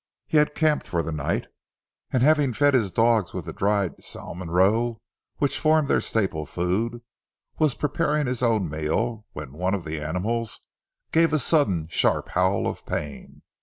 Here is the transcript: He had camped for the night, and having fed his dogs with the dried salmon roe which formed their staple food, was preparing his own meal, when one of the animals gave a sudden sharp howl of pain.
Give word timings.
He 0.25 0.37
had 0.37 0.55
camped 0.55 0.87
for 0.87 1.03
the 1.03 1.11
night, 1.11 1.45
and 2.11 2.23
having 2.23 2.53
fed 2.53 2.73
his 2.73 2.91
dogs 2.91 3.35
with 3.35 3.45
the 3.45 3.53
dried 3.53 4.03
salmon 4.03 4.49
roe 4.49 4.99
which 5.37 5.59
formed 5.59 5.87
their 5.87 6.01
staple 6.01 6.47
food, 6.47 7.03
was 7.59 7.75
preparing 7.75 8.25
his 8.25 8.41
own 8.41 8.67
meal, 8.67 9.27
when 9.33 9.51
one 9.51 9.75
of 9.75 9.85
the 9.85 9.99
animals 10.01 10.61
gave 11.11 11.33
a 11.33 11.37
sudden 11.37 11.87
sharp 11.87 12.29
howl 12.29 12.65
of 12.65 12.83
pain. 12.87 13.43